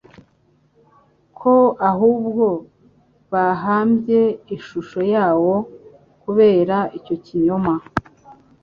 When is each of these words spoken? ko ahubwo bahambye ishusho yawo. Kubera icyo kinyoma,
ko 1.39 1.55
ahubwo 1.89 2.45
bahambye 3.31 4.21
ishusho 4.55 4.99
yawo. 5.13 5.55
Kubera 6.23 6.77
icyo 6.97 7.15
kinyoma, 7.25 7.73